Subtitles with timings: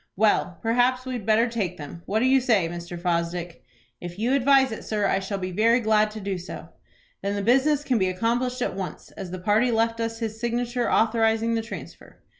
[0.15, 2.01] "Well, perhaps we had better take them.
[2.07, 2.99] What do you say, Mr.
[2.99, 3.61] Fosdick?"
[3.99, 6.69] "If you advise it, sir, I shall be very glad to do so."
[7.21, 10.91] "Then the business can be accomplished at once, as the party left us his signature,
[10.91, 12.17] authorizing the transfer."